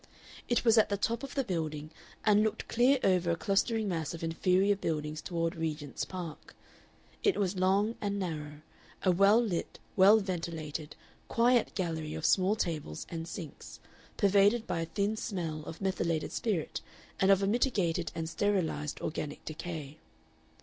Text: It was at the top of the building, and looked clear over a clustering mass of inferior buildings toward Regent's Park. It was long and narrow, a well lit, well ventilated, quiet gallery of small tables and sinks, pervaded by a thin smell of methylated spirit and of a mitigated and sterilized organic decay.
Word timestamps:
It 0.49 0.65
was 0.65 0.79
at 0.79 0.89
the 0.89 0.97
top 0.97 1.21
of 1.21 1.35
the 1.35 1.43
building, 1.43 1.91
and 2.25 2.41
looked 2.41 2.67
clear 2.67 2.97
over 3.03 3.29
a 3.29 3.35
clustering 3.35 3.87
mass 3.87 4.15
of 4.15 4.23
inferior 4.23 4.75
buildings 4.75 5.21
toward 5.21 5.55
Regent's 5.55 6.05
Park. 6.05 6.55
It 7.21 7.37
was 7.37 7.59
long 7.59 7.93
and 8.01 8.17
narrow, 8.17 8.61
a 9.03 9.11
well 9.11 9.39
lit, 9.39 9.77
well 9.95 10.17
ventilated, 10.17 10.95
quiet 11.27 11.75
gallery 11.75 12.15
of 12.15 12.25
small 12.25 12.55
tables 12.55 13.05
and 13.09 13.27
sinks, 13.27 13.79
pervaded 14.17 14.65
by 14.65 14.79
a 14.81 14.85
thin 14.87 15.17
smell 15.17 15.61
of 15.65 15.81
methylated 15.81 16.31
spirit 16.31 16.81
and 17.19 17.29
of 17.29 17.43
a 17.43 17.47
mitigated 17.47 18.11
and 18.15 18.27
sterilized 18.27 18.99
organic 19.01 19.45
decay. 19.45 19.99